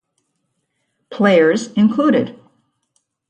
[1.11, 2.35] Players included